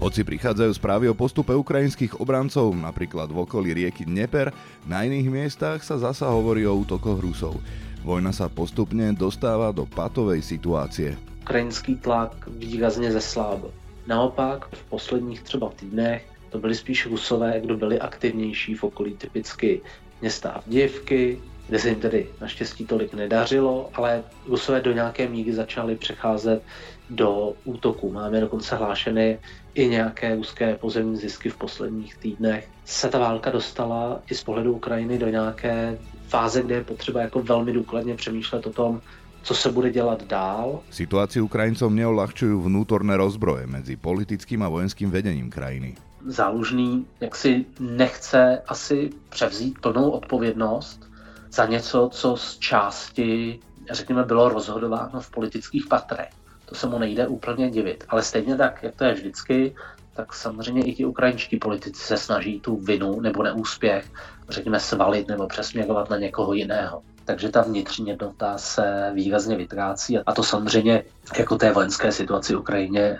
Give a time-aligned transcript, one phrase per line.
[0.00, 4.48] Hoci prichádzajú správy o postupe ukrajinských obrancov, napríklad v okolí rieky Dneper,
[4.88, 7.60] na iných miestach sa zasa hovorí o útokoch Rusov.
[8.00, 11.20] Vojna sa postupne dostáva do patovej situácie.
[11.44, 13.68] Ukrajinský tlak výrazně zeslábil.
[14.08, 19.80] Naopak v posledních třeba týdnech to byli spíš Rusové, kdo byli aktivnější v okolí typicky
[20.20, 21.38] města Avděvky,
[21.68, 26.62] kde se jim tedy naštěstí tolik nedařilo, ale Rusové do nějaké míry začali přecházet
[27.10, 28.12] do útoku.
[28.12, 29.38] Máme dokonce hlášeny
[29.74, 32.68] i nějaké ruské pozemní zisky v posledních týdnech.
[32.84, 37.42] Se ta válka dostala i z pohledu Ukrajiny do nějaké fáze, kde je potřeba jako
[37.42, 39.00] velmi důkladně přemýšlet o tom,
[39.42, 40.80] co se bude dělat dál.
[40.90, 45.96] Situaci Ukrajincov neolahčujú vnútorné rozbroje mezi politickým a vojenským vedením krajiny.
[46.26, 51.10] Zálužný jak si nechce asi převzít plnou odpovědnost
[51.50, 53.58] za něco, co z části,
[53.90, 56.39] řekněme, bylo rozhodováno v politických patrech.
[56.70, 58.04] To se mu nejde úplně divit.
[58.08, 59.74] Ale stejně tak, jak to je vždycky,
[60.14, 64.12] tak samozřejmě i ti ukrajinští politici se snaží tu vinu nebo neúspěch,
[64.48, 67.02] řekněme, svalit nebo přesměrovat na někoho jiného.
[67.24, 71.02] Takže ta vnitřní jednota se výrazně vytrácí a to samozřejmě
[71.38, 73.18] jako té vojenské situaci Ukrajině eh,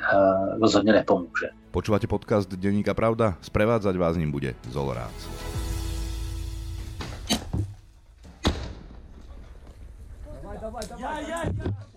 [0.60, 1.48] rozhodně nepomůže.
[1.70, 3.34] Počúvate podcast Denníka Pravda?
[3.42, 5.28] Sprevádzať vás ním bude Zolorác.
[11.86, 11.89] O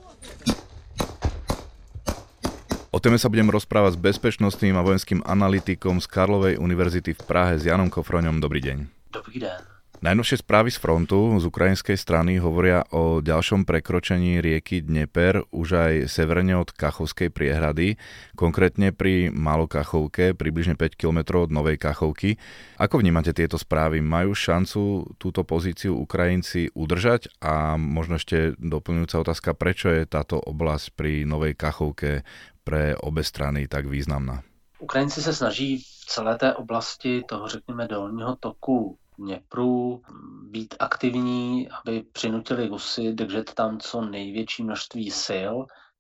[3.04, 7.68] téme sa budem rozprávať s bezpečnostným a vojenským analytikom z Karlovej univerzity v Prahe s
[7.68, 8.40] Janom Kofroňom.
[8.40, 8.78] Dobrý deň.
[9.12, 9.74] Dobrý den.
[10.04, 15.94] Najnovšie správy z frontu z ukrajinskej strany hovoria o ďalšom prekročení rieky Dneper už aj
[16.12, 17.96] severne od Kachovskej priehrady,
[18.36, 22.36] konkrétne pri Malokachovke, približne 5 km od Novej Kachovky.
[22.76, 24.04] Ako vnímate tieto správy?
[24.04, 27.32] Majú šancu túto pozíciu Ukrajinci udržať?
[27.40, 32.28] A možno ešte doplňujúca otázka, prečo je táto oblasť pri Novej Kachovke
[32.64, 34.44] pre obe strany tak významná?
[34.80, 40.02] Ukrajinci se snaží v celé té oblasti toho, řekněme, dolního toku Dněpru
[40.44, 45.54] být aktivní, aby přinutili Rusy držet tam co největší množství sil,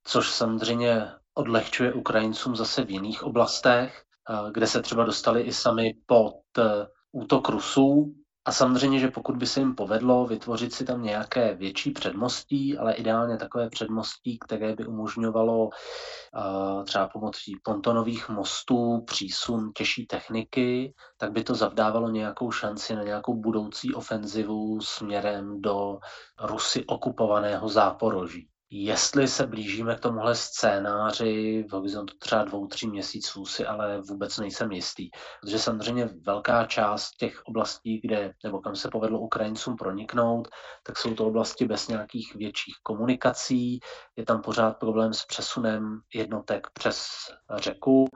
[0.03, 4.03] což samozřejmě odlehčuje Ukrajincům zase v jiných oblastech,
[4.51, 6.63] kde se třeba dostali i sami pod eh,
[7.11, 8.15] útok Rusů,
[8.45, 12.93] a samozřejmě, že pokud by se jim povedlo vytvořit si tam nějaké větší předmostí, ale
[12.93, 21.31] ideálně takové předmostí, které by umožňovalo uh, třeba pomocí pontonových mostů přísun těžší techniky, tak
[21.31, 25.97] by to zavdávalo nějakou šanci na nějakou budoucí ofenzivu směrem do
[26.39, 28.52] Rusy okupovaného záporoží.
[28.75, 34.38] Jestli se blížíme k tomuhle scénáři v horizontu třeba dvou, tří měsíců si ale vůbec
[34.38, 35.09] nejsem jistý.
[35.41, 40.47] Protože samozřejmě velká část těch oblastí, kde, nebo kam se povedlo Ukrajincům proniknout,
[40.83, 43.79] tak jsou to oblasti bez nějakých větších komunikací.
[44.16, 47.07] Je tam pořád problém s přesunem jednotek přes
[47.56, 48.07] řeku.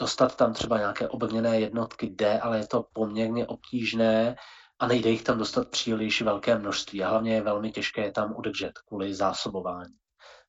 [0.00, 4.36] Dostat tam třeba nějaké obevněné jednotky jde, ale je to poměrně obtížné
[4.78, 8.34] a nejde jich tam dostat příliš velké množství a hlavně je velmi těžké je tam
[8.36, 10.03] udržet kvůli zásobování.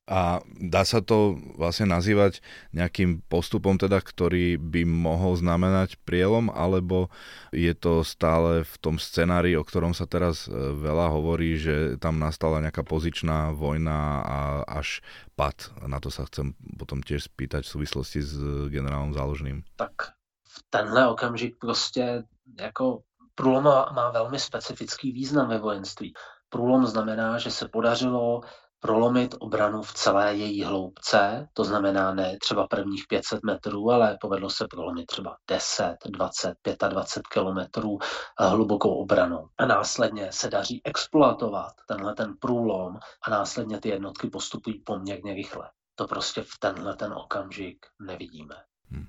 [0.06, 2.38] A dá sa to vlastne nazývať
[2.70, 7.10] nejakým postupom, teda, ktorý by mohol znamenať prielom, alebo
[7.50, 12.22] je to stále v tom scenári, o ktorom sa teraz e, veľa hovorí, že tam
[12.22, 14.38] nastala nejaká pozičná vojna a
[14.78, 15.02] až
[15.34, 15.74] pad.
[15.82, 18.38] Na to sa chcem potom tiež spýtať v súvislosti s
[18.70, 19.66] generálom Záložným.
[19.74, 20.14] Tak
[20.46, 22.24] v tenhle okamžik prostě
[22.60, 23.02] jako
[23.34, 26.14] průlom má velmi specifický význam ve vojenství.
[26.48, 28.40] Průlom znamená, že se podařilo
[28.80, 34.50] prolomit obranu v celé její hloubce, to znamená ne třeba prvních 500 metrů, ale povedlo
[34.50, 36.54] se prolomit třeba 10, 20,
[36.88, 37.98] 25 kilometrů
[38.38, 39.48] hlubokou obranou.
[39.58, 45.70] A následně se daří exploatovat tenhle ten průlom a následně ty jednotky postupují poměrně rychle.
[45.94, 48.54] To prostě v tenhle ten okamžik nevidíme.
[48.90, 49.06] Hmm.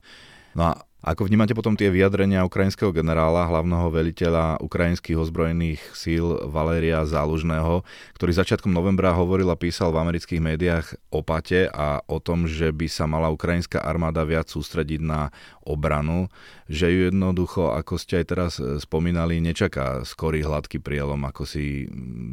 [0.55, 7.05] No a ako vnímate potom tie vyjadrenia ukrajinského generála, hlavného veliteľa ukrajinských ozbrojených síl Valéria
[7.05, 7.85] Zálužného,
[8.17, 12.73] ktorý začiatkom novembra hovoril a písal v amerických médiách o pate a o tom, že
[12.73, 15.29] by sa mala ukrajinská armáda viac sústrediť na
[15.61, 16.33] obranu,
[16.65, 21.85] že ju jednoducho, ako ste aj teraz spomínali, nečaká skorý hladký prielom, ako si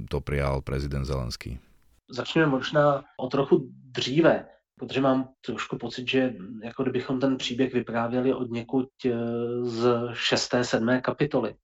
[0.08, 1.60] to prijal prezident Zelenský.
[2.08, 6.34] Začneme možná o trochu dříve protože mám trošku pocit, že
[6.64, 9.10] jako kdybychom ten příběh vyprávěli od někud eh,
[9.62, 11.54] z šesté, sedmé kapitoly.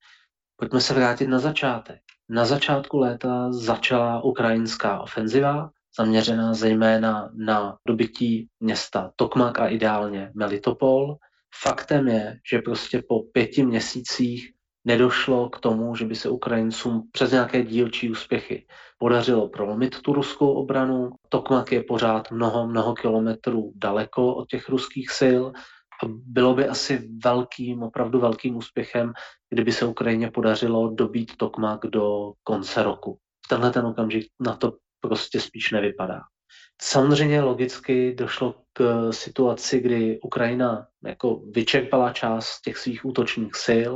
[0.56, 2.00] Pojďme se vrátit na začátek.
[2.28, 11.16] Na začátku léta začala ukrajinská ofenziva, zaměřená zejména na dobytí města Tokmak a ideálně Melitopol.
[11.62, 14.52] Faktem je, že prostě po pěti měsících
[14.84, 18.66] nedošlo k tomu, že by se Ukrajincům přes nějaké dílčí úspěchy
[18.98, 21.10] podařilo prolomit tu ruskou obranu.
[21.28, 25.42] Tokmak je pořád mnoho, mnoho kilometrů daleko od těch ruských sil
[26.02, 29.12] A bylo by asi velkým, opravdu velkým úspěchem,
[29.50, 33.18] kdyby se Ukrajině podařilo dobít Tokmak do konce roku.
[33.44, 36.20] V tenhle ten okamžik na to prostě spíš nevypadá.
[36.82, 43.92] Samozřejmě logicky došlo k situaci, kdy Ukrajina jako vyčerpala část těch svých útočních sil.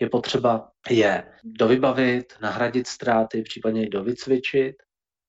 [0.00, 4.76] Je potřeba je dovybavit, nahradit ztráty, případně i dovycvičit.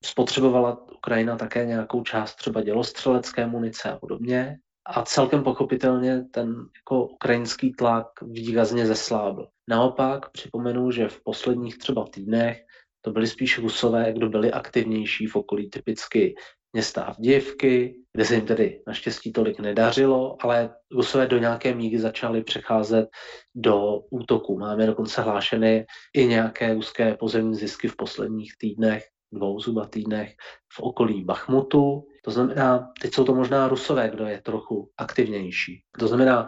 [0.04, 4.56] Spotřebovala Ukrajina také nějakou část třeba dělostřelecké munice a podobně.
[4.86, 9.48] A celkem pochopitelně ten jako ukrajinský tlak výrazně zeslábil.
[9.68, 12.62] Naopak připomenu, že v posledních třeba týdnech
[13.00, 16.34] to byli spíš Rusové, kdo byli aktivnější v okolí typicky
[16.72, 22.42] města Avdějevky, kde se jim tedy naštěstí tolik nedařilo, ale Rusové do nějaké míry začali
[22.42, 23.08] přecházet
[23.54, 24.58] do útoku.
[24.58, 25.86] Máme dokonce hlášeny
[26.16, 30.32] i nějaké ruské pozemní zisky v posledních týdnech, dvou zhruba týdnech
[30.76, 32.06] v okolí Bachmutu.
[32.26, 35.82] To znamená, teď jsou to možná Rusové, kdo je trochu aktivnější.
[35.98, 36.46] To znamená,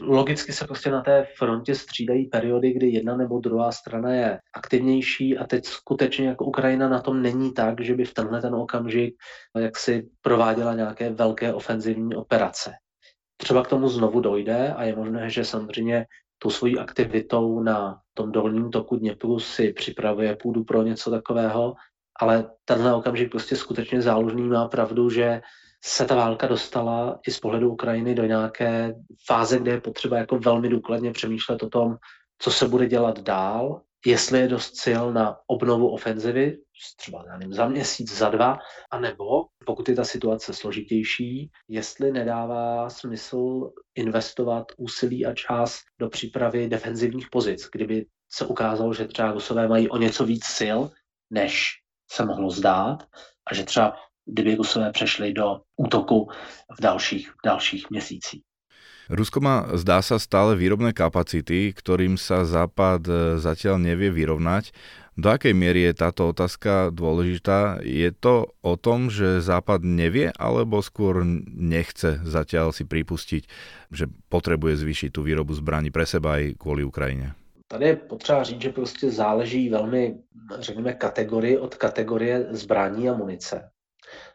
[0.00, 5.38] logicky se prostě na té frontě střídají periody, kdy jedna nebo druhá strana je aktivnější
[5.38, 9.14] a teď skutečně jako Ukrajina na tom není tak, že by v tenhle ten okamžik
[9.58, 12.72] jak si prováděla nějaké velké ofenzivní operace.
[13.36, 16.06] Třeba k tomu znovu dojde a je možné, že samozřejmě
[16.38, 21.74] tou svojí aktivitou na tom dolním toku Dněpru si připravuje půdu pro něco takového,
[22.20, 25.40] ale tenhle okamžik prostě skutečně záložný má pravdu, že
[25.84, 28.94] se ta válka dostala i z pohledu Ukrajiny do nějaké
[29.26, 31.96] fáze, kde je potřeba jako velmi důkladně přemýšlet o tom,
[32.38, 36.58] co se bude dělat dál, jestli je dost sil na obnovu ofenzivy,
[36.96, 38.58] třeba nevím, za měsíc, za dva,
[38.90, 46.68] anebo pokud je ta situace složitější, jestli nedává smysl investovat úsilí a čas do přípravy
[46.68, 50.78] defenzivních pozic, kdyby se ukázalo, že třeba Rusové mají o něco víc sil,
[51.30, 51.79] než
[52.10, 53.06] se mohlo zdát
[53.46, 53.96] a že třeba
[54.26, 56.28] kdyby Rusové přešli do útoku
[56.78, 58.42] v dalších, dalších měsících.
[59.10, 63.12] Rusko má, zdá sa, stále výrobné kapacity, ktorým sa Západ e,
[63.42, 64.70] zatiaľ nevie vyrovnať.
[65.18, 67.82] Do akej miery je táto otázka dôležitá?
[67.82, 73.42] Je to o tom, že Západ nevie, alebo skôr nechce zatiaľ si pripustiť,
[73.90, 77.39] že potrebuje zvýšiť tú výrobu zbraní pre seba aj kvôli Ukrajine?
[77.70, 80.18] Tady je potřeba říct, že prostě záleží velmi,
[80.58, 83.70] řekněme, kategorii od kategorie zbraní a munice.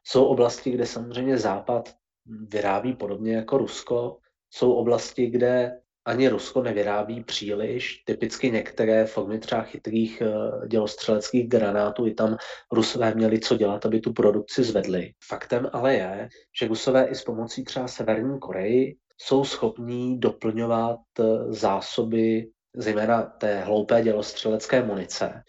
[0.03, 1.89] Jsou oblasti, kde samozřejmě Západ
[2.25, 4.17] vyrábí podobně jako Rusko.
[4.49, 5.71] Jsou oblasti, kde
[6.05, 8.03] ani Rusko nevyrábí příliš.
[8.05, 12.37] Typicky některé formy třeba chytrých eh, dělostřeleckých granátů, i tam
[12.71, 15.11] Rusové měli co dělat, aby tu produkci zvedli.
[15.27, 16.29] Faktem ale je,
[16.59, 21.23] že Rusové i s pomocí třeba Severní Koreji jsou schopní doplňovat eh,
[21.53, 22.47] zásoby
[22.77, 25.43] zejména té hloupé dělostřelecké munice.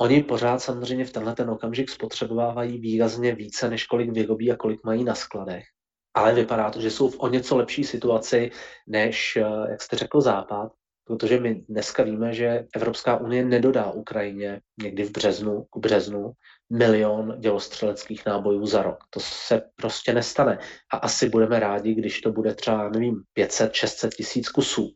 [0.00, 4.84] Oni pořád samozřejmě v tenhle ten okamžik spotřebovávají výrazně více, než kolik vyrobí a kolik
[4.84, 5.64] mají na skladech.
[6.14, 8.50] Ale vypadá to, že jsou v o něco lepší situaci,
[8.86, 10.72] než, eh, jak jste řekl, Západ,
[11.04, 16.32] protože my dneska víme, že Evropská unie nedodá Ukrajině někdy v březnu, k březnu
[16.70, 18.98] milion dělostřeleckých nábojů za rok.
[19.10, 20.58] To se prostě nestane.
[20.92, 24.88] A asi budeme rádi, když to bude třeba, nevím, 500-600 tisíc kusů.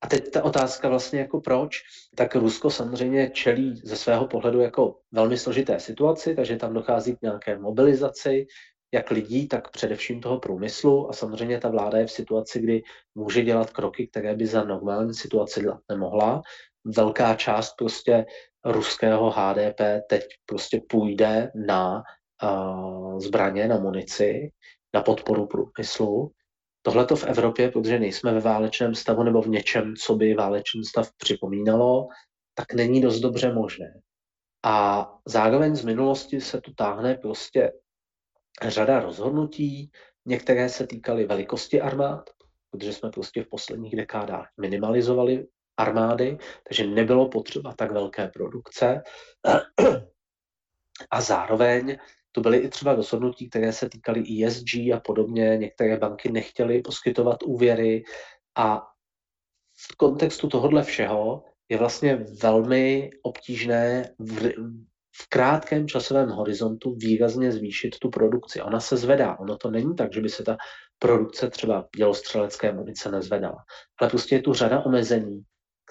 [0.00, 1.78] A teď ta otázka vlastně jako proč,
[2.16, 7.22] tak Rusko samozřejmě čelí ze svého pohledu jako velmi složité situaci, takže tam dochází k
[7.22, 8.46] nějaké mobilizaci,
[8.92, 11.10] jak lidí, tak především toho průmyslu.
[11.10, 12.82] A samozřejmě ta vláda je v situaci, kdy
[13.14, 16.42] může dělat kroky, které by za normální situaci dělat nemohla.
[16.84, 18.26] Velká část prostě
[18.64, 22.02] ruského HDP teď prostě půjde na
[22.42, 24.50] uh, zbraně, na munici,
[24.94, 26.32] na podporu průmyslu
[26.88, 30.84] Tohle to v Evropě, protože nejsme ve válečném stavu nebo v něčem, co by válečný
[30.84, 32.08] stav připomínalo,
[32.54, 34.00] tak není dost dobře možné.
[34.64, 37.72] A zároveň z minulosti se tu táhne prostě
[38.62, 39.90] řada rozhodnutí,
[40.26, 42.30] některé se týkaly velikosti armád,
[42.70, 49.02] protože jsme prostě v posledních dekádách minimalizovali armády, takže nebylo potřeba tak velké produkce.
[51.10, 51.98] A zároveň
[52.38, 55.56] to byly i třeba rozhodnutí, které se týkaly ESG a podobně.
[55.56, 58.04] Některé banky nechtěly poskytovat úvěry
[58.56, 58.82] a
[59.90, 64.48] v kontextu tohohle všeho je vlastně velmi obtížné v,
[65.16, 68.62] v krátkém časovém horizontu výrazně zvýšit tu produkci.
[68.62, 69.38] Ona se zvedá.
[69.38, 70.56] Ono to není tak, že by se ta
[70.98, 73.64] produkce třeba dělostřelecké munice nezvedala.
[74.00, 75.42] Ale prostě je tu řada omezení,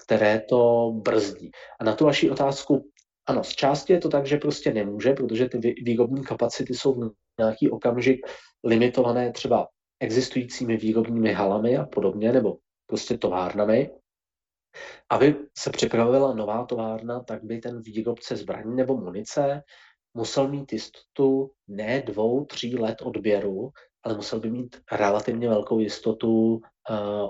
[0.04, 1.50] které to brzdí.
[1.80, 2.90] A na tu vaši otázku,
[3.28, 7.10] ano, z části je to tak, že prostě nemůže, protože ty výrobní kapacity jsou v
[7.38, 8.26] nějaký okamžik
[8.64, 9.68] limitované třeba
[10.00, 12.56] existujícími výrobními halami a podobně, nebo
[12.86, 13.90] prostě továrnami.
[15.10, 19.62] Aby se připravila nová továrna, tak by ten výrobce zbraní nebo munice
[20.14, 23.70] musel mít jistotu ne dvou, tří let odběru,
[24.02, 26.60] ale musel by mít relativně velkou jistotu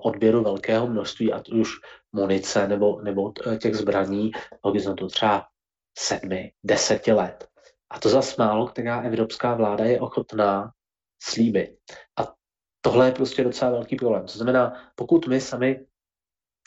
[0.03, 1.69] odběru velkého množství, ať už
[2.13, 4.31] munice nebo, nebo těch zbraní
[4.63, 5.47] horizontu třeba
[5.99, 7.49] sedmi, deseti let.
[7.91, 10.73] A to za málo, která evropská vláda je ochotná
[11.23, 11.71] slíbit.
[12.19, 12.35] A
[12.81, 14.23] tohle je prostě docela velký problém.
[14.27, 15.87] To znamená, pokud my sami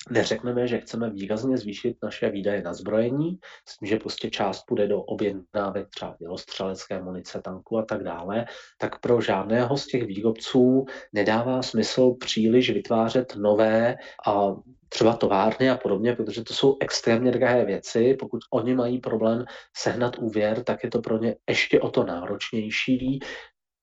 [0.09, 4.87] neřekneme, že chceme výrazně zvýšit naše výdaje na zbrojení, s tím, že prostě část půjde
[4.87, 8.45] do objednávek třeba dělostřelecké munice, tanku a tak dále,
[8.77, 13.95] tak pro žádného z těch výrobců nedává smysl příliš vytvářet nové
[14.27, 14.55] a
[14.89, 18.15] třeba továrny a podobně, protože to jsou extrémně drahé věci.
[18.19, 19.45] Pokud oni mají problém
[19.77, 23.19] sehnat úvěr, tak je to pro ně ještě o to náročnější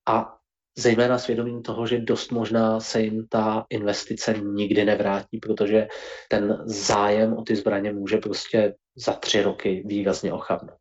[0.09, 0.38] a
[0.79, 5.89] zejména svědomím toho, že dost možná se jim ta investice nikdy nevrátí, protože
[6.31, 10.79] ten zájem o ty zbraně může prostě za tři roky výrazně ochabnout.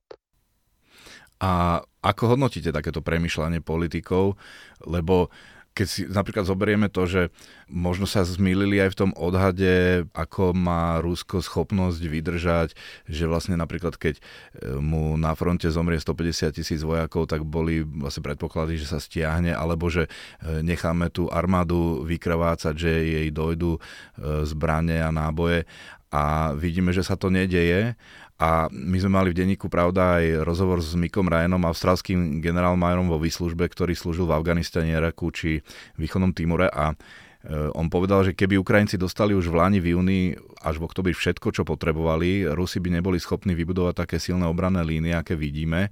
[1.37, 4.41] A ako hodnotíte takéto premyšľanie politikov?
[4.89, 5.29] Lebo
[5.77, 7.21] keď si napríklad zoberieme to, že
[7.69, 12.73] možno sa zmýlili aj v tom odhade, ako má Rusko schopnosť vydržať,
[13.05, 14.21] že vlastne napríklad keď e,
[14.81, 19.85] mu na fronte zomrie 150 tisíc vojakov, tak boli vlastne predpoklady, že sa stiahne, alebo
[19.93, 23.79] že e, necháme tú armádu vykrvácať, že jej dojdu e,
[24.49, 25.69] zbranie a náboje
[26.11, 27.95] a vidíme, že sa to nedeje
[28.37, 33.17] a my sme mali v denníku Pravda aj rozhovor s Mikom Ryanom, austrálským generálmajorom vo
[33.17, 35.65] výslužbe, ktorý slúžil v Afganistane, Iraku či
[35.97, 36.95] východnom Timore a e,
[37.73, 41.49] on povedal, že keby Ukrajinci dostali už v Lani, v júni až v oktobri všetko,
[41.49, 45.89] čo potrebovali, Rusi by neboli schopní vybudovať také silné obranné línie, aké vidíme.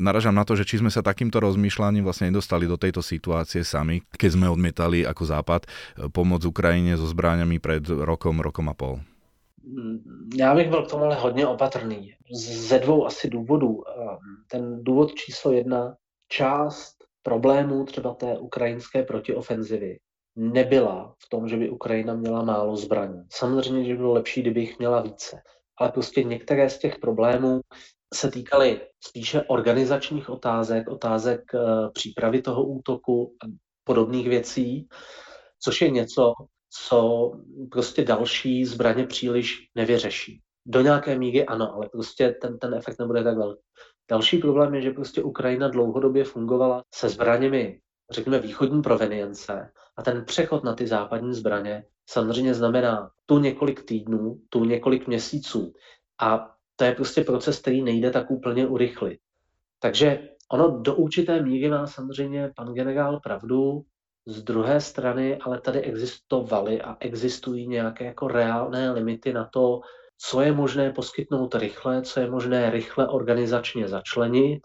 [0.00, 4.00] Naražam na to, že či sme sa takýmto rozmýšľaním vlastne nedostali do tejto situácie sami,
[4.16, 9.04] keď sme odmietali ako Západ e, pomoc Ukrajine so zbráňami pred rokom, rokom a pol.
[9.64, 12.14] Mm, já bych byl k tomu ale hodně opatrný.
[12.34, 13.82] Ze dvou asi důvodů.
[13.88, 14.18] Ehm,
[14.50, 15.96] ten důvod číslo jedna,
[16.28, 19.98] část problémů třeba té ukrajinské protiofenzivy
[20.36, 23.22] nebyla v tom, že by Ukrajina měla málo zbraní.
[23.32, 25.42] Samozřejmě, že by bylo lepší, kdyby jich měla více.
[25.80, 27.60] Ale prostě některé z těch problémů
[28.14, 31.58] se týkaly spíše organizačních otázek, otázek eh,
[31.92, 33.46] přípravy toho útoku a
[33.84, 34.88] podobných věcí,
[35.60, 36.32] což je něco,
[36.72, 37.32] co
[37.70, 40.40] prostě další zbraně příliš nevyřeší.
[40.66, 43.62] Do nějaké míry ano, ale prostě ten, ten efekt nebude tak velký.
[44.10, 50.24] Další problém je, že prostě Ukrajina dlouhodobě fungovala se zbraněmi, řekněme, východní provenience a ten
[50.24, 55.72] přechod na ty západní zbraně samozřejmě znamená tu několik týdnů, tu několik měsíců
[56.20, 59.20] a to je prostě proces, který nejde tak úplně urychlit.
[59.78, 63.82] Takže ono do určité míry má samozřejmě pan generál pravdu,
[64.26, 69.80] z druhé strany ale tady existovaly a existují nějaké jako reálné limity na to,
[70.18, 74.60] co je možné poskytnout rychle, co je možné rychle organizačně začlenit.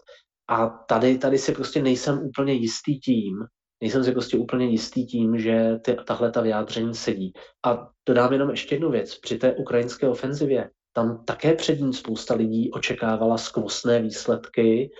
[0.48, 3.44] A tady, tady si prostě nejsem úplně jistý tím,
[3.80, 7.32] nejsem si prostě úplně jistý tím, že ty, tahle ta vyjádření sedí.
[7.66, 9.18] A dodám jenom ještě jednu věc.
[9.18, 14.90] Při té ukrajinské ofenzivě tam také před ní spousta lidí očekávala skvostné výsledky,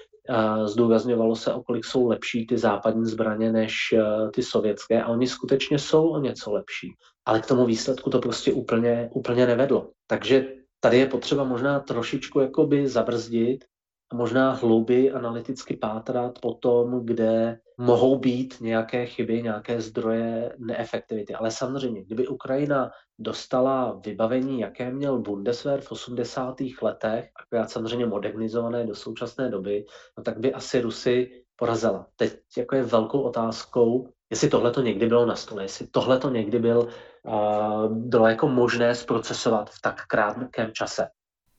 [0.65, 5.27] zdůrazňovalo se, o kolik jsou lepší ty západní zbraně než eh, ty sovětské a oni
[5.27, 6.89] skutečně jsou o něco lepší.
[7.27, 9.91] Ale k tomu výsledku to prostě úplně, úplně nevedlo.
[10.07, 10.49] Takže
[10.81, 13.65] tady je potřeba možná trošičku jakoby zabrzdit
[14.13, 21.35] a možná hlouběji analyticky pátrat po tom, kde mohou být nějaké chyby, nějaké zdroje neefektivity.
[21.35, 26.57] Ale samozřejmě, kdyby Ukrajina dostala vybavení, jaké měl Bundeswehr v 80.
[26.83, 29.85] letech, akorát samozřejmě modernizované do současné doby,
[30.19, 32.07] no tak by asi Rusy porazila.
[32.17, 36.31] Teď jako je velkou otázkou, jestli tohle to někdy bylo na stole, jestli tohle to
[36.31, 36.89] někdy byl,
[37.23, 41.09] uh, bylo jako možné zprocesovat v tak krátkém čase.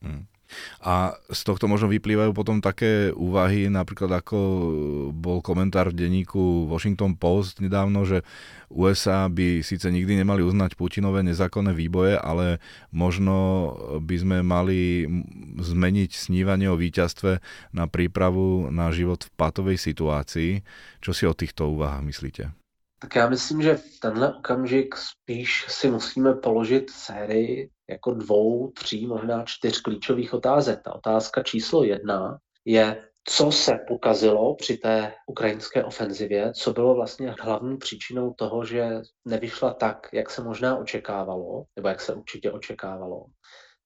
[0.02, 0.26] Hmm.
[0.82, 4.38] A z tohto možno vyplývajú potom také úvahy, napríklad ako
[5.14, 8.26] bol komentár v denníku Washington Post nedávno, že
[8.70, 12.62] USA by síce nikdy nemali uznať Putinové nezákonné výboje, ale
[12.94, 15.10] možno by sme mali
[15.58, 17.42] zmeniť snívanie o víťazstve
[17.74, 20.62] na prípravu na život v patovej situácii.
[21.02, 22.69] Čo si o týchto úvahách myslíte?
[23.00, 29.08] Tak já myslím, že v tenhle okamžik spíš si musíme položit sérii jako dvou, tří,
[29.08, 30.82] možná čtyř klíčových otázek.
[30.84, 37.36] Ta otázka číslo jedna je, co se pokazilo při té ukrajinské ofenzivě, co bylo vlastně
[37.40, 43.26] hlavní příčinou toho, že nevyšla tak, jak se možná očekávalo, nebo jak se určitě očekávalo.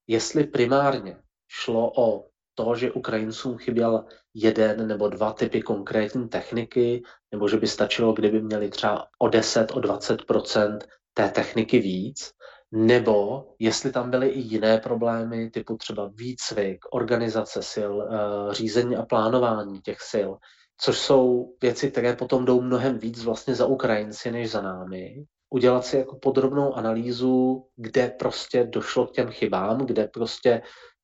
[0.07, 1.17] Jestli primárně
[1.47, 7.67] šlo o to, že Ukrajincům chyběl jeden nebo dva typy konkrétní techniky, nebo že by
[7.67, 10.79] stačilo, kdyby měli třeba o 10, o 20%
[11.13, 12.31] té techniky víc,
[12.71, 19.05] nebo jestli tam byly i jiné problémy, typu třeba výcvik, organizace sil, eh, řízení a
[19.05, 20.29] plánování těch sil,
[20.77, 25.25] což jsou věci, které potom jdou mnohem víc vlastně za Ukrajinci než za námi.
[25.49, 30.61] Udělat si jako podrobnou analýzu, kde prostě došlo k těm chybám, kde prostě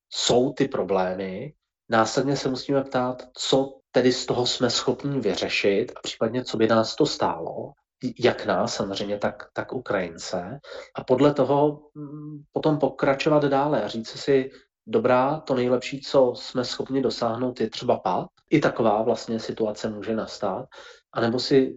[0.10, 1.54] jsou ty problémy.
[1.89, 6.68] Následně se musíme ptát, co tedy z toho jsme schopni vyřešit a případně, co by
[6.68, 7.74] nás to stálo
[8.20, 10.60] jak nás samozřejmě, tak, tak Ukrajince.
[10.96, 14.51] A podle toho mm, potom pokračovat dále a říct si,
[14.88, 18.28] dobrá, to nejlepší, co jsme schopni dosáhnout, je třeba pad.
[18.50, 20.66] I taková vlastně situace může nastat.
[21.13, 21.75] A nebo si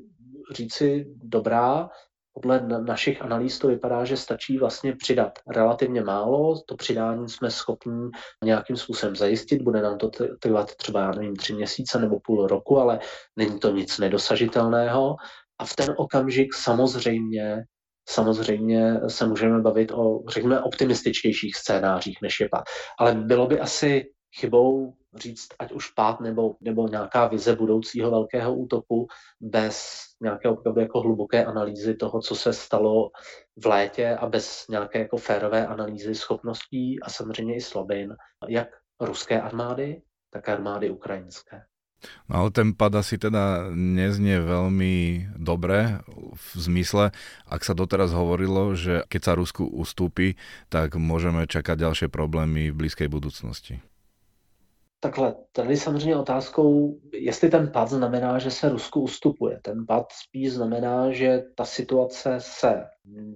[0.52, 1.90] říci, dobrá,
[2.32, 6.62] podle našich analýz to vypadá, že stačí vlastně přidat relativně málo.
[6.66, 8.10] To přidání jsme schopni
[8.44, 9.62] nějakým způsobem zajistit.
[9.62, 10.10] Bude nám to
[10.40, 13.00] trvat třeba, já nevím, tři měsíce nebo půl roku, ale
[13.36, 15.16] není to nic nedosažitelného.
[15.58, 17.64] A v ten okamžik samozřejmě
[18.08, 22.64] Samozřejmě se můžeme bavit o, řekněme, optimističtějších scénářích, než je pát.
[22.98, 28.54] Ale bylo by asi chybou říct, ať už pát nebo, nebo nějaká vize budoucího velkého
[28.54, 29.06] útoku
[29.40, 33.10] bez nějaké opravdu jako hluboké analýzy toho, co se stalo
[33.56, 38.16] v létě a bez nějaké jako férové analýzy schopností a samozřejmě i slabin,
[38.48, 38.68] jak
[39.00, 41.62] ruské armády, tak armády ukrajinské.
[42.26, 46.02] No ale ten pad asi teda neznie veľmi dobre
[46.34, 47.14] v zmysle,
[47.46, 50.34] ak sa doteraz hovorilo, že keď sa Rusku ustúpi,
[50.66, 53.78] tak môžeme čakať ďalšie problémy v blízkej budúcnosti.
[55.04, 59.60] Takhle, tady samozřejmě otázkou, jestli ten pad znamená, že se Rusku ustupuje.
[59.62, 62.84] Ten pad spíš znamená, že ta situace se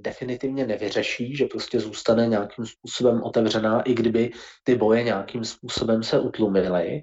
[0.00, 4.30] definitivně nevyřeší, že prostě zůstane nějakým způsobem otevřená, i kdyby
[4.64, 7.02] ty boje nějakým způsobem se utlumily.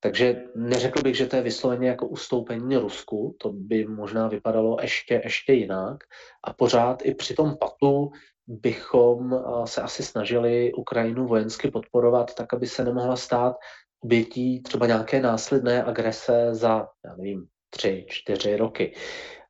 [0.00, 5.20] Takže neřekl bych, že to je vysloveně jako ustoupení Rusku, to by možná vypadalo ještě,
[5.24, 5.96] ještě jinak.
[6.44, 8.10] A pořád i při tom patu
[8.46, 13.56] bychom se asi snažili Ukrajinu vojensky podporovat tak, aby se nemohla stát
[14.00, 18.94] obětí třeba nějaké následné agrese za, já nevím, tři, čtyři roky.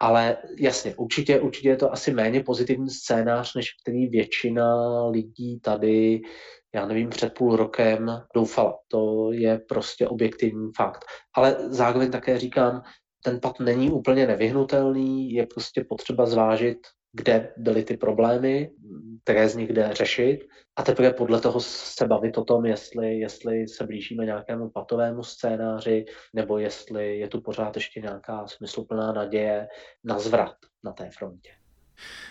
[0.01, 6.21] Ale jasně, určitě, určitě je to asi méně pozitivní scénář, než který většina lidí tady
[6.75, 8.79] já nevím, před půl rokem doufala.
[8.89, 11.05] To je prostě objektivní fakt.
[11.35, 12.83] Ale zároveň také říkám,
[13.25, 16.79] ten pad není úplně nevyhnutelný, je prostě potřeba zvážit,
[17.19, 18.71] kde byly ty problémy,
[19.23, 20.39] které z nich jde řešit
[20.77, 26.05] a teprve podle toho se bavit o tom, jestli, jestli se blížíme nějakému patovému scénáři
[26.35, 29.69] nebo jestli je tu pořád ještě nějaká smysluplná naděje
[30.05, 30.55] na zvrat
[30.85, 31.51] na té frontě.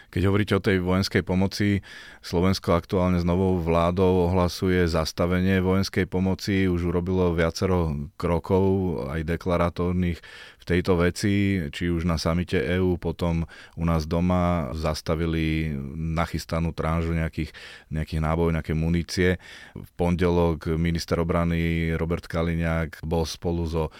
[0.07, 1.83] Keď hovoríte o tej vojenskej pomoci,
[2.23, 8.63] Slovensko aktuálne s novou vládou ohlasuje zastavenie vojenskej pomoci, už urobilo viacero krokov,
[9.11, 10.19] aj deklaratórnych
[10.57, 13.43] v tejto veci, či už na samite EÚ, potom
[13.75, 17.51] u nás doma zastavili nachystanú tranžu nejakých,
[17.91, 19.29] nejakých nábojov, nejaké munície.
[19.75, 23.91] V pondelok minister obrany Robert Kaliňák bol spolu so e,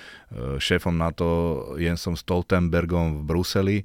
[0.60, 1.28] šéfom NATO
[1.80, 3.78] Jensom Stoltenbergom v Bruseli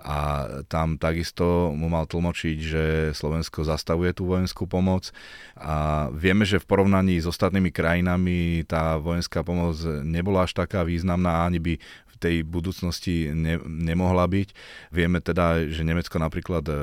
[0.00, 5.12] a tam takisto mu mal tlmočiť, že Slovensko zastavuje tú vojenskú pomoc
[5.60, 11.44] a vieme, že v porovnaní s ostatnými krajinami tá vojenská pomoc nebola až taká významná,
[11.44, 14.48] ani by v tej budúcnosti ne, nemohla byť.
[14.92, 16.74] Vieme teda, že Nemecko napríklad e,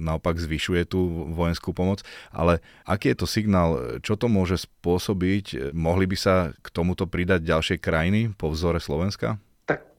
[0.00, 2.00] naopak zvyšuje tú vojenskú pomoc,
[2.32, 5.72] ale aký je to signál, čo to môže spôsobiť?
[5.76, 6.34] Mohli by sa
[6.64, 9.36] k tomuto pridať ďalšie krajiny po vzore Slovenska?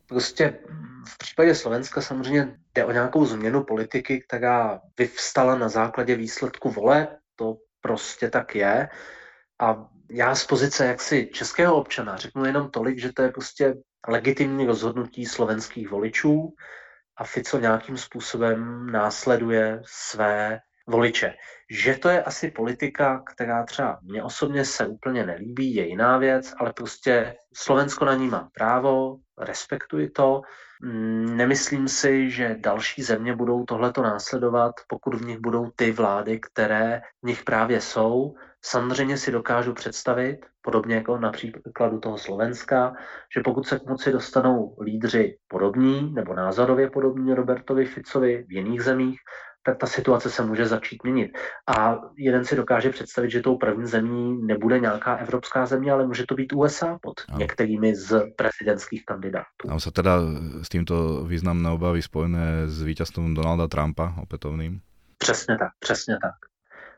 [0.08, 0.54] Prostě
[1.08, 7.08] v případě Slovenska samozřejmě jde o nějakou změnu politiky, která vyvstala na základě výsledku vole.
[7.36, 8.90] To prostě tak je.
[9.62, 13.76] A já z pozice jaksi českého občana řeknu jenom tolik, že to je prostě
[14.08, 16.54] legitimní rozhodnutí slovenských voličů
[17.18, 21.34] a Fico nějakým způsobem následuje své voliče.
[21.70, 26.54] Že to je asi politika, která třeba mě osobně se úplně nelíbí, je jiná věc,
[26.60, 30.42] ale prostě Slovensko na ní má právo, respektuji to.
[30.84, 36.40] Mm, nemyslím si, že další země budou tohleto následovat, pokud v nich budou ty vlády,
[36.40, 38.36] které v nich právě jsou.
[38.62, 42.94] Samozřejmě si dokážu představit, podobně jako na příkladu toho Slovenska,
[43.36, 48.82] že pokud se k moci dostanou lídři podobní nebo názorově podobní Robertovi Ficovi v jiných
[48.82, 49.20] zemích,
[49.68, 51.32] tak ta situace se může začít měnit.
[51.78, 56.26] A jeden si dokáže představit, že tou první zemí nebude nějaká evropská země, ale může
[56.26, 57.38] to být USA pod no.
[57.38, 59.68] některými z prezidentských kandidátů.
[59.70, 60.20] A se teda
[60.62, 64.80] s tímto významné obavy spojené s vítězstvím Donalda Trumpa opätovným?
[65.18, 66.36] Přesně tak, přesně tak.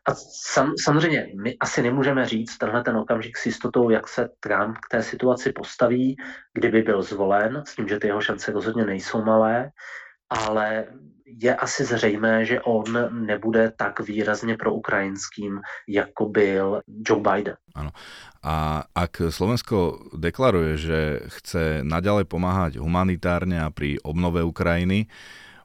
[0.05, 0.15] A
[0.53, 4.89] sam, samozřejmě my asi nemůžeme říct tenhle ten okamžik s jistotou, jak se Trump k
[4.91, 6.15] té situaci postaví,
[6.53, 9.69] kdyby byl zvolen, s tím, že ty jeho šance rozhodně nejsou malé,
[10.29, 10.85] ale
[11.37, 12.85] je asi zřejmé, že on
[13.25, 17.55] nebude tak výrazně pro ukrajinským, jako byl Joe Biden.
[17.75, 17.91] Ano.
[18.43, 25.11] A ak Slovensko deklaruje, že chce naďalej pomáhať humanitárne a pri obnove Ukrajiny,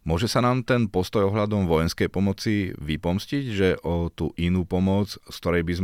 [0.05, 5.37] Môže sa nám ten postoj ohľadom vojenskej pomoci vypomstiť, že o tú inú pomoc, z
[5.41, 5.75] ktorej by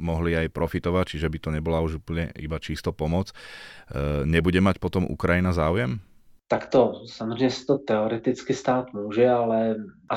[0.00, 4.80] mohli aj profitovať, čiže by to nebola už úplne iba čisto pomoc, e, nebude mať
[4.80, 6.00] potom Ukrajina záujem?
[6.48, 9.76] Tak to samozřejmě se to teoreticky stát může, ale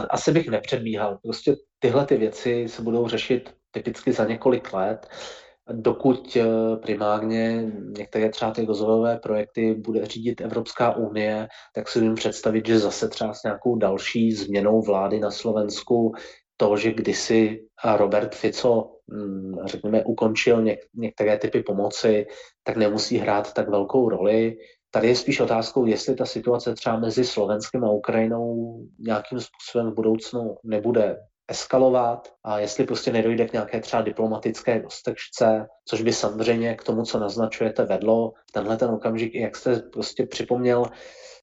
[0.09, 1.19] asi bych nepředbíhal.
[1.23, 5.07] Prostě tyhle ty věci se budou řešit typicky za několik let
[5.71, 6.45] dokud eh,
[6.77, 12.79] primárně některé třeba ty rozvojové projekty bude řídit Evropská unie, tak si můžu představit, že
[12.79, 16.11] zase třeba s nějakou další změnou vlády na Slovensku
[16.57, 17.59] to, že kdysi
[17.97, 22.25] Robert Fico, hm, řekněme, ukončil něk- některé typy pomoci,
[22.63, 24.57] tak nemusí hrát tak velkou roli.
[24.91, 29.95] Tady je spíš otázkou, jestli ta situace třeba mezi Slovenskem a Ukrajinou nějakým způsobem v
[29.95, 36.75] budoucnu nebude eskalovat a jestli prostě nedojde k nějaké třeba diplomatické dostečce, což by samozřejmě
[36.75, 38.33] k tomu, co naznačujete, vedlo.
[38.53, 40.85] Tenhle ten okamžik, jak jste prostě připomněl,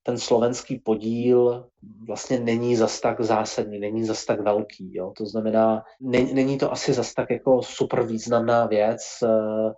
[0.08, 1.66] ten slovenský podíl
[2.06, 4.94] vlastně není zas tak zásadní, není zas tak velký.
[4.94, 5.12] Jo?
[5.16, 9.00] To znamená, ne, není to asi zas tak jako super významná věc.
[9.22, 9.72] Eh,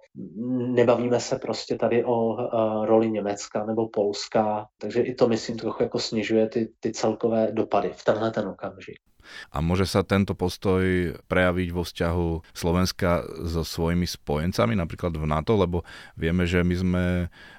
[0.67, 5.83] nebavíme se prostě tady o eh, roli Německa nebo Polska, takže i to, myslím, trochu
[5.83, 9.10] jako snižuje ty, ty celkové dopady v tenhle ten okamžik.
[9.51, 15.57] A môže sa tento postoj prejaviť vo vzťahu Slovenska so svojimi spojencami, napríklad v NATO,
[15.57, 15.83] lebo
[16.17, 17.05] vieme, že my sme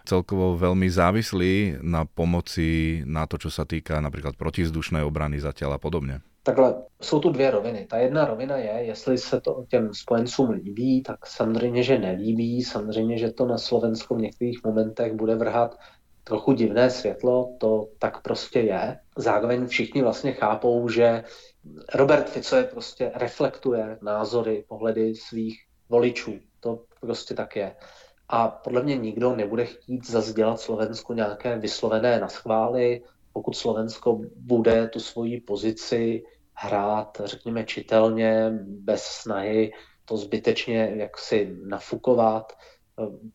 [0.05, 6.21] celkovo veľmi závislí na pomoci NATO, čo sa týka napríklad protizdušnej obrany zatiaľ a podobne.
[6.43, 7.86] Takhle, jsou tu dvě roviny.
[7.89, 12.63] Ta jedna rovina je, jestli se to těm spojencům líbí, tak samozřejmě, že nelíbí.
[12.63, 15.77] Samozřejmě, že to na Slovensku v některých momentech bude vrhat
[16.23, 18.97] trochu divné světlo, to tak prostě je.
[19.17, 21.23] Zároveň všichni vlastně chápou, že
[21.93, 26.39] Robert Fico je prostě reflektuje názory, pohledy svých voličů.
[26.60, 27.76] To prostě tak je.
[28.30, 33.02] A podle mě nikdo nebude chtít zase dělat Slovensku nějaké vyslovené naschvály,
[33.34, 39.74] pokud Slovensko bude tu svoji pozici hrát, řekněme, čitelně, bez snahy
[40.06, 42.54] to zbytečně jaksi nafukovat,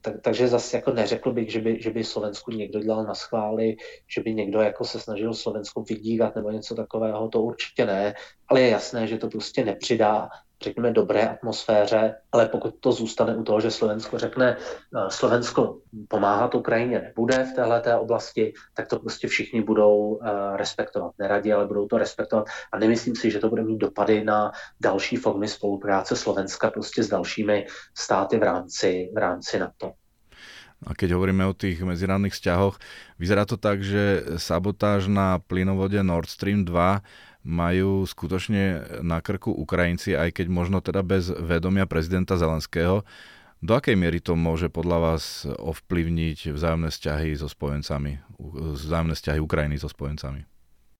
[0.01, 3.77] tak, takže zase jako neřekl bych, že by, že by Slovensku někdo dělal na schvály,
[4.15, 8.15] že by někdo jako se snažil Slovensku vydírat nebo něco takového, to určitě ne,
[8.49, 10.29] ale je jasné, že to prostě nepřidá
[10.63, 16.55] řekněme, dobré atmosféře, ale pokud to zůstane u toho, že Slovensko řekne, eh, Slovensko pomáhat
[16.55, 21.13] Ukrajině nebude v téhle oblasti, tak to prostě všichni budou eh, respektovat.
[21.19, 22.47] Neradi, ale budou to respektovat.
[22.73, 27.09] A nemyslím si, že to bude mít dopady na další formy spolupráce Slovenska prostě s
[27.09, 29.93] dalšími státy v rámci, v rámci NATO.
[30.87, 32.77] A keď hovoríme o tých medzinárodných vzťahoch,
[33.17, 37.01] vyzerá to tak, že sabotáž na plynovode Nord Stream 2
[37.47, 43.07] majú skutočne na krku Ukrajinci, aj keď možno teda bez vedomia prezidenta Zelenského.
[43.63, 48.19] Do akej miery to môže podľa vás ovplyvniť vzájomné vzťahy so spojencami,
[48.77, 50.45] vzájomné vzťahy Ukrajiny so spojencami?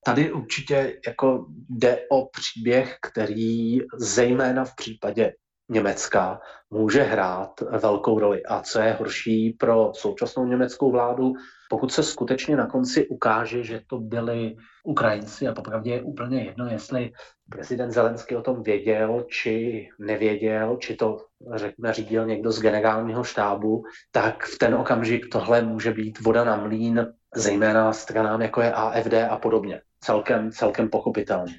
[0.07, 5.33] Tady určitě jako jde o příběh, který zejména v případě
[5.69, 8.43] Německa může hrát velkou roli.
[8.45, 11.33] A co je horší pro současnou německou vládu,
[11.71, 16.67] pokud se skutečně na konci ukáže, že to byli Ukrajinci a popravdě je úplně jedno,
[16.67, 17.13] jestli
[17.51, 21.17] prezident Zelenský o tom věděl, či nevěděl, či to,
[21.55, 26.57] řekněme, řídil někdo z generálního štábu, tak v ten okamžik tohle může být voda na
[26.57, 29.81] mlín, zejména stranám, jako je AFD a podobně.
[30.01, 31.55] Celkem, celkem pochopitelně.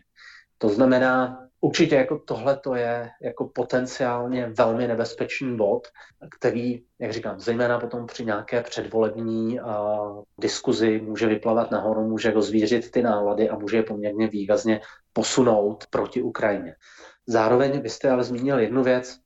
[0.58, 5.88] To znamená, Určitě jako tohle to je jako potenciálně velmi nebezpečný bod,
[6.38, 12.92] který, jak říkám, zejména potom při nějaké předvolební uh, diskuzi může vyplavat nahoru, může rozvířit
[12.92, 14.82] ty nálady a může je poměrně výrazně
[15.14, 16.76] posunout proti Ukrajině.
[17.28, 19.18] Zároveň byste ale zmínil jednu věc,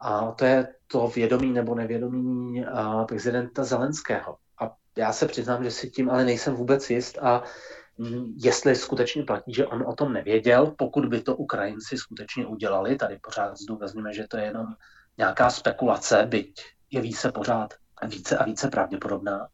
[0.00, 4.36] a to je to vědomí nebo nevědomí uh, prezidenta Zelenského.
[4.60, 7.42] A já se přiznám, že si tím ale nejsem vůbec jist a
[8.36, 13.18] jestli skutečně platí, že on o tom nevěděl, pokud by to Ukrajinci skutečně udělali, tady
[13.22, 14.66] pořád zdůrazníme, že to je jenom
[15.18, 16.54] nějaká spekulace, byť
[16.90, 17.74] jeví se pořád
[18.06, 19.48] více a více pravděpodobná,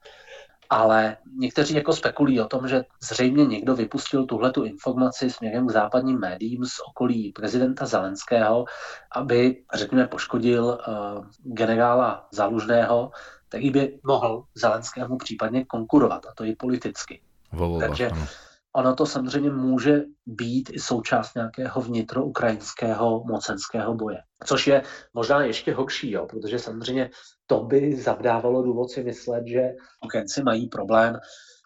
[0.71, 5.71] ale někteří jako spekulují o tom, že zřejmě někdo vypustil tuhle tu informaci směrem k
[5.71, 8.65] západním médiím z okolí prezidenta Zelenského,
[9.13, 13.11] aby, řekněme, poškodil uh, generála Zalužného,
[13.49, 17.23] který by mohl Zelenskému případně konkurovat, a to i politicky.
[17.55, 18.27] Volova, Takže ano.
[18.73, 24.19] ono to samozřejmě může být i součást nějakého vnitroukrajinského mocenského boje.
[24.47, 24.83] Což je
[25.14, 27.11] možná ještě horší, jo, protože samozřejmě
[27.47, 29.61] to by zavdávalo důvod si myslet, že
[30.05, 31.19] Ukrajinci mají problém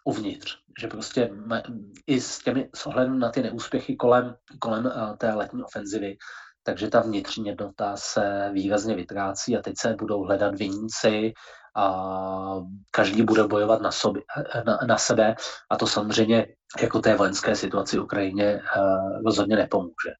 [0.05, 0.57] uvnitř.
[0.81, 1.29] Že prostě
[2.07, 6.17] i s těmi s ohledem na ty neúspěchy kolem, kolem uh, té letní ofenzivy,
[6.63, 11.33] takže ta vnitřní jednota se výrazně vytrácí a teď se budou hledat viníci
[11.75, 12.05] a
[12.91, 14.23] každý bude bojovat na, sobě,
[14.65, 15.35] na, na sebe
[15.69, 16.47] a to samozřejmě
[16.81, 20.11] jako té vojenské situaci Ukrajině uh, rozhodně nepomůže.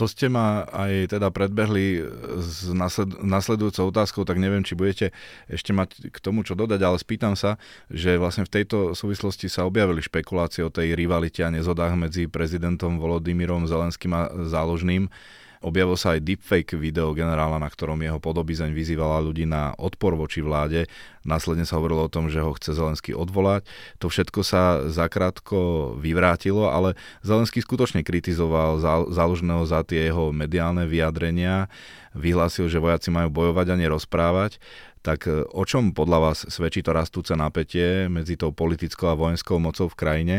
[0.00, 2.00] To ste ma aj teda predbehli
[2.40, 2.72] s
[3.20, 5.12] nasledujúcou otázkou, tak neviem, či budete
[5.44, 7.60] ešte mať k tomu čo dodať, ale spýtam sa,
[7.92, 12.96] že vlastne v tejto súvislosti sa objavili špekulácie o tej rivalite a nezhodách medzi prezidentom
[12.96, 15.12] Volodymyrom Zelenským a Záložným
[15.60, 20.40] Objavil sa aj deepfake video generála, na ktorom jeho podobizeň vyzývala ľudí na odpor voči
[20.40, 20.88] vláde.
[21.20, 23.68] Následne sa hovorilo o tom, že ho chce Zelenský odvolať.
[24.00, 28.80] To všetko sa zakrátko vyvrátilo, ale Zelenský skutočne kritizoval
[29.12, 31.68] záložného za tie jeho mediálne vyjadrenia.
[32.16, 34.56] Vyhlásil, že vojaci majú bojovať a nerozprávať.
[35.04, 39.60] Tak e, o čom podľa vás svedčí to rastúce napätie medzi tou politickou a vojenskou
[39.60, 40.36] mocou v krajine?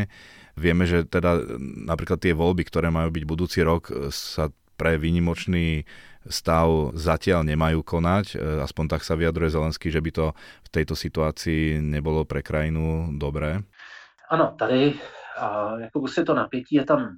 [0.58, 1.46] Vieme, že teda
[1.86, 4.50] napríklad tie voľby, ktoré majú byť budúci rok, e, sa
[4.82, 5.86] pre výnimočný
[6.26, 8.26] stav zatiaľ nemajú konať.
[8.34, 10.26] E, aspoň tak sa vyjadruje Zelenský, že by to
[10.66, 13.62] v tejto situaci nebolo pre krajinu dobré.
[14.26, 14.98] Ano, tady
[15.78, 17.16] jako prostě to napětí je tam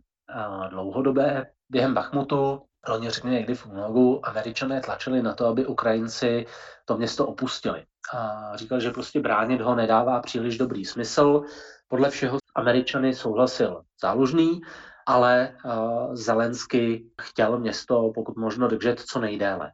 [0.70, 1.46] dlouhodobé.
[1.70, 6.46] Během Bachmutu, loni řekněme někdy v únoru, američané tlačili na to, aby Ukrajinci
[6.84, 7.84] to město opustili.
[8.14, 11.42] A říkal, že prostě bránit ho nedává příliš dobrý smysl.
[11.88, 14.60] Podle všeho američany souhlasil zálužný,
[15.06, 19.72] ale uh, Zelensky chtěl město pokud možno držet co nejdéle.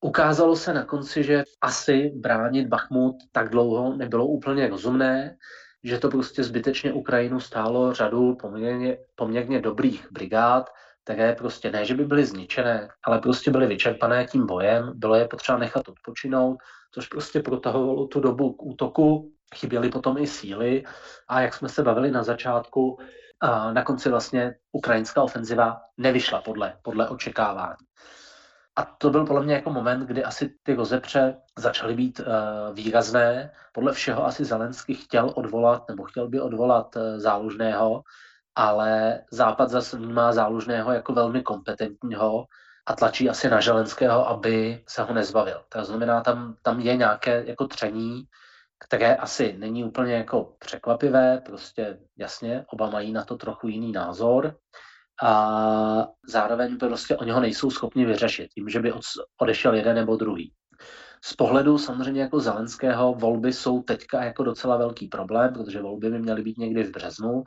[0.00, 5.36] Ukázalo se na konci, že asi bránit Bachmut tak dlouho nebylo úplně rozumné,
[5.84, 10.70] že to prostě zbytečně Ukrajinu stálo řadu poměrně, poměrně dobrých brigád,
[11.04, 15.28] které prostě ne, že by byly zničené, ale prostě byly vyčerpané tím bojem, bylo je
[15.28, 16.58] potřeba nechat odpočinout,
[16.94, 20.84] což prostě protahovalo tu dobu k útoku, chyběly potom i síly
[21.28, 22.98] a jak jsme se bavili na začátku,
[23.40, 27.86] a na konci vlastně ukrajinská ofenziva nevyšla podle, podle očekávání.
[28.76, 32.26] A to byl podle mě jako moment, kdy asi ty rozepře začaly být uh,
[32.74, 33.50] výrazné.
[33.72, 38.02] Podle všeho asi Zelensky chtěl odvolat, nebo chtěl by odvolat uh, zálužného,
[38.54, 42.44] ale Západ zase vnímá zálužného jako velmi kompetentního
[42.86, 45.62] a tlačí asi na Želenského, aby se ho nezbavil.
[45.68, 48.24] To znamená, tam, tam je nějaké jako tření,
[48.78, 54.56] které asi není úplně jako překvapivé, prostě jasně, oba mají na to trochu jiný názor
[55.22, 58.92] a zároveň prostě oni ho nejsou schopni vyřešit tím, že by
[59.40, 60.52] odešel jeden nebo druhý.
[61.24, 66.18] Z pohledu samozřejmě jako Zelenského volby jsou teďka jako docela velký problém, protože volby by
[66.18, 67.42] měly být někdy v březnu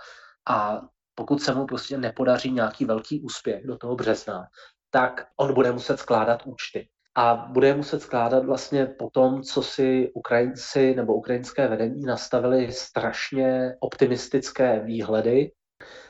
[0.50, 0.82] a
[1.16, 4.44] pokud se mu prostě nepodaří nějaký velký úspěch do toho března,
[4.90, 10.12] tak on bude muset skládat účty a bude muset skládat vlastně po tom, co si
[10.14, 15.52] Ukrajinci nebo ukrajinské vedení nastavili strašně optimistické výhledy,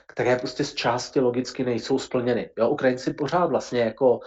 [0.08, 2.50] které prostě z části logicky nejsou splněny.
[2.58, 4.20] Jo, Ukrajinci pořád vlastně jako,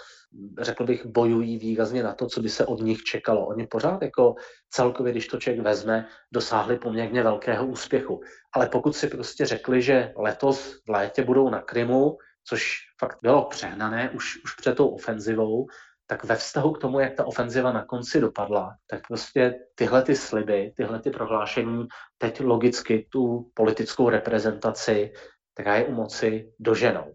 [0.60, 3.46] řekl bych, bojují výrazně na to, co by se od nich čekalo.
[3.46, 4.34] Oni pořád jako
[4.70, 8.20] celkově, když to člověk vezme, dosáhli poměrně velkého úspěchu.
[8.54, 13.44] Ale pokud si prostě řekli, že letos v létě budou na Krymu, což fakt bylo
[13.44, 15.66] přehnané už, už před tou ofenzivou,
[16.06, 20.16] tak ve vztahu k tomu, jak ta ofenziva na konci dopadla, tak prostě tyhle ty
[20.16, 21.86] sliby, tyhle ty prohlášení
[22.18, 25.12] teď logicky tu politickou reprezentaci,
[25.54, 27.14] která je u moci, doženou.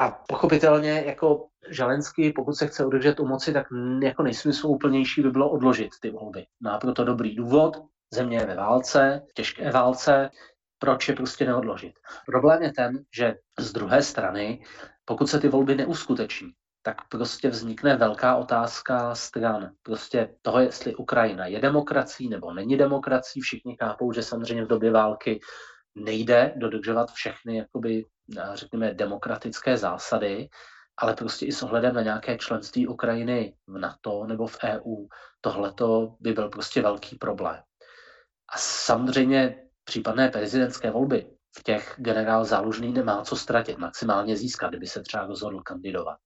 [0.00, 3.66] A pochopitelně jako Žalenský, pokud se chce udržet u moci, tak
[4.02, 6.46] jako nejsmysluplnější by bylo odložit ty volby.
[6.60, 7.76] Má proto dobrý důvod,
[8.14, 10.30] země je ve válce, těžké válce,
[10.78, 11.94] proč je prostě neodložit.
[12.26, 14.62] Problém je ten, že z druhé strany,
[15.04, 16.52] pokud se ty volby neuskuteční,
[16.88, 19.70] tak prostě vznikne velká otázka stran.
[19.82, 23.42] Prostě toho, jestli Ukrajina je demokracií nebo není demokracií.
[23.42, 25.40] Všichni chápou, že samozřejmě v době války
[25.94, 28.04] nejde dodržovat všechny, jakoby,
[28.54, 30.48] řekněme, demokratické zásady,
[30.96, 35.06] ale prostě i s ohledem na nějaké členství Ukrajiny v NATO nebo v EU,
[35.40, 37.60] tohleto by byl prostě velký problém.
[38.54, 41.26] A samozřejmě případné prezidentské volby
[41.58, 46.16] v těch generál Zálužný nemá co ztratit, maximálně získat, kdyby se třeba rozhodl kandidovat.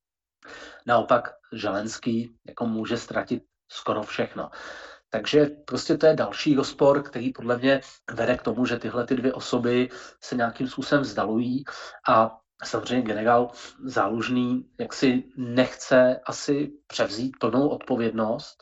[0.86, 4.50] Naopak Želenský jako může ztratit skoro všechno.
[5.10, 7.80] Takže prostě to je další rozpor, který podle mě
[8.12, 9.88] vede k tomu, že tyhle ty dvě osoby
[10.20, 11.64] se nějakým způsobem vzdalují
[12.08, 13.50] a samozřejmě generál
[13.84, 18.56] Zálužný jaksi nechce asi převzít plnou odpovědnost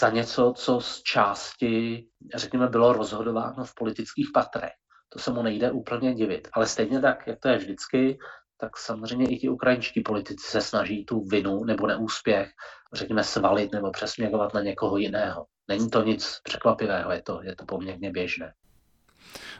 [0.00, 4.72] za něco, co z části, řekněme, bylo rozhodováno v politických patrech.
[5.08, 6.48] To se mu nejde úplně divit.
[6.52, 8.18] Ale stejně tak, jak to je vždycky,
[8.60, 12.50] tak samozřejmě i ti ukrajinští politici se snaží tu vinu nebo neúspěch,
[12.92, 15.46] řekněme, svalit nebo přesměrovat na někoho jiného.
[15.68, 18.52] Není to nic překvapivého, je to, je to poměrně běžné.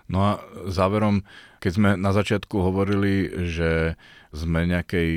[0.09, 0.33] No a
[0.73, 1.21] záverom,
[1.61, 4.01] keď sme na začiatku hovorili, že
[4.33, 5.11] sme v nejakej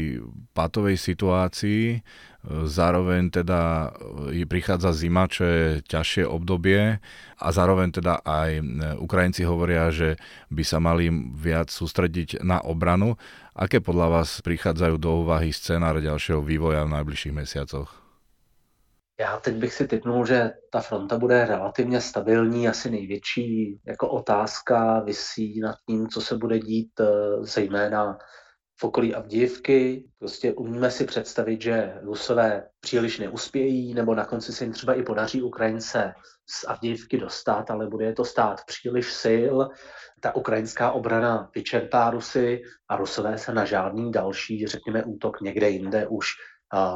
[0.56, 2.02] patovej situácii,
[2.50, 3.94] zároveň teda
[4.34, 6.98] e, prichádza zima, čo je ťažšie obdobie
[7.38, 8.64] a zároveň teda aj e,
[8.98, 10.18] Ukrajinci hovoria, že
[10.50, 13.14] by sa mali viac sústrediť na obranu.
[13.54, 18.02] Aké podľa vás prichádzajú do úvahy scénáre ďalšieho vývoja v najbližších mesiacoch?
[19.20, 22.68] Já teď bych si typnul, že ta fronta bude relativně stabilní.
[22.68, 26.90] Asi největší jako otázka vysí nad tím, co se bude dít
[27.42, 28.18] zejména
[28.82, 30.10] v okolí Avdivky.
[30.20, 35.04] Prostě umíme si představit, že Rusové příliš neuspějí, nebo na konci se jim třeba i
[35.04, 36.14] podaří Ukrajince
[36.50, 39.56] z Avdivky dostat, ale bude to stát příliš sil.
[40.20, 46.08] Ta ukrajinská obrana vyčerpá Rusy a Rusové se na žádný další, řekněme, útok někde jinde
[46.08, 46.28] už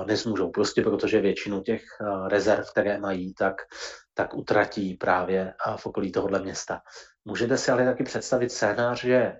[0.08, 0.52] nezmůžou.
[0.52, 1.82] Prostě protože většinu těch
[2.28, 3.56] rezerv, které mají, tak,
[4.14, 6.82] tak utratí právě v okolí tohohle města.
[7.26, 9.34] Můžete si ale taky představit scénář, že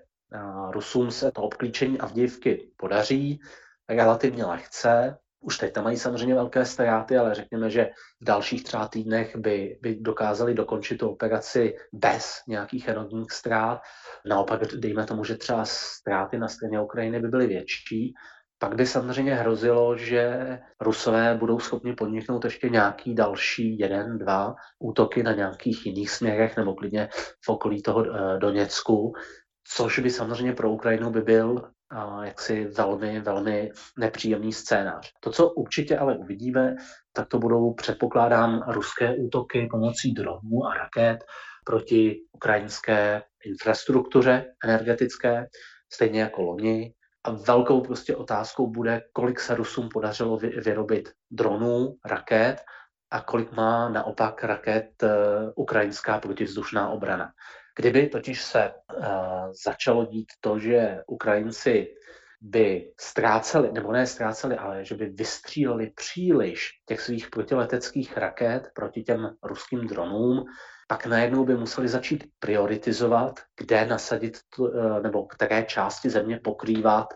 [0.70, 3.40] Rusům se to obklíčení Avdivky podaří
[3.88, 5.18] relativně lehce.
[5.40, 9.78] Už teď tam mají samozřejmě velké ztráty, ale řekněme, že v dalších třeba týdnech by,
[9.82, 13.80] by dokázali dokončit tu operaci bez nějakých enormních ztrát.
[14.26, 18.14] Naopak, dejme tomu, že třeba ztráty na straně Ukrajiny by byly větší,
[18.58, 25.22] pak by samozřejmě hrozilo, že Rusové budou schopni podniknout ještě nějaký další jeden, dva útoky
[25.22, 27.08] na nějakých jiných směrech nebo klidně
[27.44, 29.12] v okolí toho eh, Doněcku,
[29.74, 31.70] což by samozřejmě pro Ukrajinu by byl
[32.22, 35.12] jaksi velmi, velmi nepříjemný scénář.
[35.20, 36.76] To, co určitě ale uvidíme,
[37.12, 41.24] tak to budou, předpokládám, ruské útoky pomocí dronů a raket
[41.64, 45.46] proti ukrajinské infrastruktuře energetické,
[45.92, 52.56] stejně jako loni, a velkou prostě otázkou bude, kolik se Rusům podařilo vyrobit dronů, raket
[53.10, 55.10] a kolik má naopak raket uh,
[55.54, 57.32] ukrajinská protivzdušná obrana.
[57.76, 59.04] Kdyby totiž se uh,
[59.64, 61.94] začalo dít to, že Ukrajinci
[62.40, 69.02] by ztráceli, nebo ne ztráceli, ale že by vystříleli příliš těch svých protileteckých raket proti
[69.02, 70.44] těm ruským dronům,
[70.88, 77.06] pak najednou by museli začít prioritizovat, kde nasadit, eh, nebo které části země pokrývat,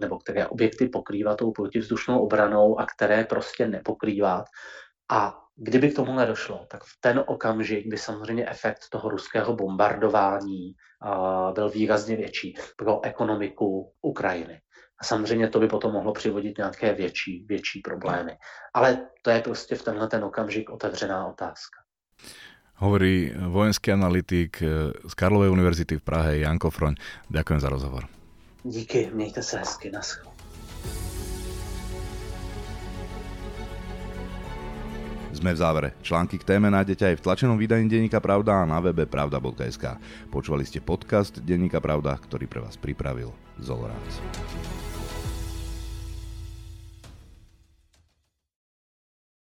[0.00, 4.44] nebo které objekty pokrývat tou protivzdušnou obranou a které prostě nepokrývat.
[5.10, 10.72] A kdyby k tomu nedošlo, tak v ten okamžik by samozřejmě efekt toho ruského bombardování
[11.54, 14.60] byl výrazně větší pro ekonomiku Ukrajiny.
[15.00, 18.36] A samozřejmě to by potom mohlo přivodit nějaké větší, větší problémy.
[18.74, 21.80] Ale to je prostě v tenhle ten okamžik otevřená otázka.
[22.74, 24.68] Hovorí vojenský analytik eh,
[25.08, 26.94] z Karlovej univerzity v Prahe Janko Froň.
[27.30, 28.04] Ďakujem za rozhovor.
[28.64, 30.29] Díky, mějte se hezky, naschle.
[35.40, 35.88] Sme v závere.
[36.04, 39.96] Články k téme nájdete aj v tlačenom vydaní Denníka Pravda a na webe pravda.sk.
[40.28, 44.20] Počúvali ste podcast Denníka Pravda, ktorý pre vás pripravil Zolorác.